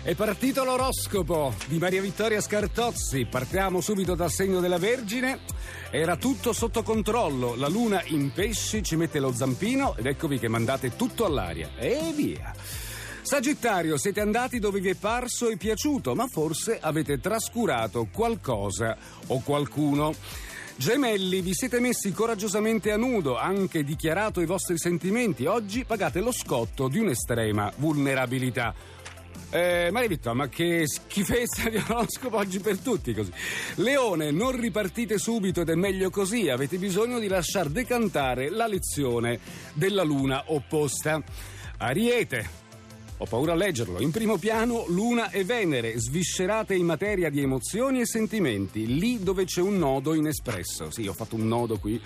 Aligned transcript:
È 0.00 0.14
partito 0.14 0.64
l'oroscopo 0.64 1.54
di 1.66 1.78
Maria 1.78 2.00
Vittoria 2.00 2.40
Scartozzi. 2.40 3.26
Partiamo 3.26 3.80
subito 3.80 4.14
dal 4.14 4.30
segno 4.30 4.60
della 4.60 4.78
Vergine. 4.78 5.40
Era 5.90 6.16
tutto 6.16 6.52
sotto 6.52 6.82
controllo. 6.82 7.56
La 7.56 7.68
luna 7.68 8.02
in 8.06 8.32
pesci 8.32 8.82
ci 8.82 8.96
mette 8.96 9.18
lo 9.18 9.32
zampino 9.32 9.96
ed 9.96 10.06
eccovi 10.06 10.38
che 10.38 10.48
mandate 10.48 10.96
tutto 10.96 11.26
all'aria. 11.26 11.72
E 11.76 12.12
via. 12.14 12.54
Sagittario, 13.20 13.98
siete 13.98 14.20
andati 14.20 14.58
dove 14.58 14.80
vi 14.80 14.88
è 14.88 14.94
parso 14.94 15.50
e 15.50 15.58
piaciuto, 15.58 16.14
ma 16.14 16.26
forse 16.26 16.78
avete 16.80 17.20
trascurato 17.20 18.08
qualcosa 18.10 18.96
o 19.26 19.42
qualcuno. 19.42 20.14
Gemelli, 20.76 21.42
vi 21.42 21.54
siete 21.54 21.80
messi 21.80 22.12
coraggiosamente 22.12 22.92
a 22.92 22.96
nudo, 22.96 23.36
anche 23.36 23.82
dichiarato 23.82 24.40
i 24.40 24.46
vostri 24.46 24.78
sentimenti. 24.78 25.44
Oggi 25.44 25.84
pagate 25.84 26.20
lo 26.20 26.30
scotto 26.30 26.86
di 26.86 27.00
un'estrema 27.00 27.72
vulnerabilità. 27.78 28.72
Eh, 29.50 29.88
Maria 29.90 30.08
Vittoria, 30.08 30.34
ma 30.34 30.48
che 30.48 30.86
schifezza 30.86 31.70
di 31.70 31.76
oroscopo 31.76 32.36
oggi 32.36 32.60
per 32.60 32.78
tutti 32.78 33.14
così. 33.14 33.32
Leone, 33.76 34.30
non 34.30 34.58
ripartite 34.58 35.16
subito 35.18 35.62
ed 35.62 35.70
è 35.70 35.74
meglio 35.74 36.10
così, 36.10 36.50
avete 36.50 36.76
bisogno 36.76 37.18
di 37.18 37.28
lasciar 37.28 37.68
decantare 37.68 38.50
la 38.50 38.66
lezione 38.66 39.38
della 39.72 40.02
luna 40.02 40.44
opposta. 40.48 41.22
Ariete, 41.78 42.67
ho 43.18 43.26
paura 43.26 43.52
a 43.52 43.56
leggerlo. 43.56 44.00
In 44.00 44.10
primo 44.10 44.38
piano 44.38 44.84
Luna 44.88 45.30
e 45.30 45.44
Venere, 45.44 45.98
sviscerate 45.98 46.74
in 46.74 46.86
materia 46.86 47.30
di 47.30 47.40
emozioni 47.40 48.00
e 48.00 48.06
sentimenti, 48.06 48.98
lì 48.98 49.22
dove 49.22 49.44
c'è 49.44 49.60
un 49.60 49.78
nodo 49.78 50.14
inespresso. 50.14 50.90
Sì, 50.90 51.06
ho 51.06 51.12
fatto 51.12 51.36
un 51.36 51.46
nodo 51.46 51.78
qui 51.78 52.00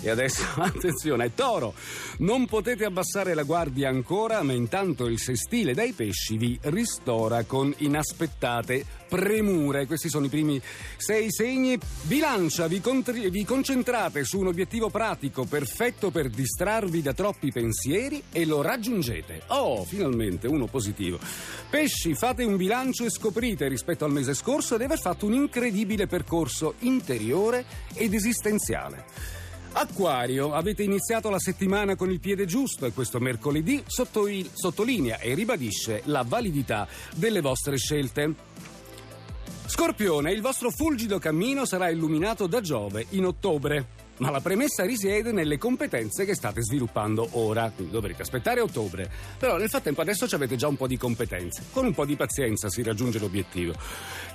e 0.00 0.10
adesso 0.10 0.44
attenzione, 0.60 1.34
Toro, 1.34 1.74
non 2.18 2.46
potete 2.46 2.84
abbassare 2.84 3.34
la 3.34 3.44
guardia 3.44 3.88
ancora, 3.88 4.42
ma 4.42 4.52
intanto 4.52 5.06
il 5.06 5.18
sestile 5.18 5.74
dai 5.74 5.92
pesci 5.92 6.36
vi 6.36 6.58
ristora 6.62 7.44
con 7.44 7.72
inaspettate 7.78 9.04
premure. 9.08 9.86
Questi 9.86 10.08
sono 10.08 10.26
i 10.26 10.28
primi 10.28 10.60
sei 10.96 11.30
segni. 11.30 11.78
Bilancia, 12.02 12.66
vi, 12.66 12.80
contri- 12.80 13.30
vi 13.30 13.44
concentrate 13.44 14.24
su 14.24 14.38
un 14.38 14.48
obiettivo 14.48 14.90
pratico 14.90 15.44
perfetto 15.44 16.10
per 16.10 16.28
distrarvi 16.28 17.02
da 17.02 17.12
troppi 17.12 17.52
pensieri 17.52 18.22
e 18.32 18.44
lo 18.44 18.62
raggiungete. 18.62 19.42
Oh, 19.48 19.84
finalmente 19.84 20.46
uno 20.46 20.66
positivo. 20.66 21.18
Pesci, 21.68 22.14
fate 22.14 22.44
un 22.44 22.56
bilancio 22.56 23.04
e 23.04 23.10
scoprite 23.10 23.68
rispetto 23.68 24.04
al 24.04 24.12
mese 24.12 24.34
scorso 24.34 24.76
di 24.76 24.84
aver 24.84 24.98
fatto 24.98 25.26
un 25.26 25.34
incredibile 25.34 26.06
percorso 26.06 26.74
interiore 26.80 27.64
ed 27.94 28.14
esistenziale. 28.14 29.04
Acquario, 29.78 30.54
avete 30.54 30.82
iniziato 30.82 31.28
la 31.28 31.38
settimana 31.38 31.96
con 31.96 32.10
il 32.10 32.18
piede 32.18 32.46
giusto 32.46 32.86
e 32.86 32.92
questo 32.92 33.20
mercoledì 33.20 33.84
sottolinea 33.86 35.18
e 35.18 35.34
ribadisce 35.34 36.00
la 36.04 36.24
validità 36.26 36.88
delle 37.14 37.42
vostre 37.42 37.76
scelte. 37.76 38.54
Scorpione, 39.66 40.32
il 40.32 40.40
vostro 40.40 40.70
fulgido 40.70 41.18
cammino 41.18 41.64
sarà 41.64 41.88
illuminato 41.88 42.46
da 42.46 42.60
Giove 42.60 43.06
in 43.10 43.26
ottobre 43.26 44.04
ma 44.18 44.30
la 44.30 44.40
premessa 44.40 44.84
risiede 44.84 45.32
nelle 45.32 45.58
competenze 45.58 46.24
che 46.24 46.34
state 46.34 46.62
sviluppando 46.62 47.28
ora, 47.32 47.70
quindi 47.74 47.92
dovrete 47.92 48.22
aspettare 48.22 48.60
ottobre. 48.60 49.10
Però 49.38 49.56
nel 49.56 49.68
frattempo 49.68 50.00
adesso 50.00 50.26
avete 50.30 50.56
già 50.56 50.68
un 50.68 50.76
po' 50.76 50.86
di 50.86 50.96
competenze, 50.96 51.64
con 51.72 51.84
un 51.84 51.94
po' 51.94 52.04
di 52.04 52.16
pazienza 52.16 52.68
si 52.68 52.82
raggiunge 52.82 53.18
l'obiettivo. 53.18 53.74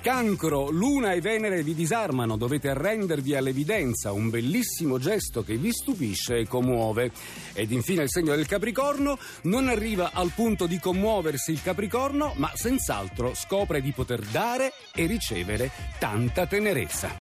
Cancro, 0.00 0.70
Luna 0.70 1.12
e 1.12 1.20
Venere 1.20 1.62
vi 1.62 1.74
disarmano, 1.74 2.36
dovete 2.36 2.68
arrendervi 2.68 3.34
all'evidenza, 3.34 4.12
un 4.12 4.30
bellissimo 4.30 4.98
gesto 4.98 5.42
che 5.42 5.56
vi 5.56 5.72
stupisce 5.72 6.38
e 6.38 6.48
commuove. 6.48 7.12
Ed 7.52 7.70
infine 7.70 8.02
il 8.02 8.10
segno 8.10 8.34
del 8.34 8.46
Capricorno, 8.46 9.18
non 9.42 9.68
arriva 9.68 10.10
al 10.12 10.32
punto 10.34 10.66
di 10.66 10.78
commuoversi 10.78 11.52
il 11.52 11.62
Capricorno, 11.62 12.34
ma 12.36 12.50
senz'altro 12.54 13.34
scopre 13.34 13.80
di 13.80 13.92
poter 13.92 14.20
dare 14.20 14.72
e 14.94 15.06
ricevere 15.06 15.70
tanta 15.98 16.46
tenerezza. 16.46 17.08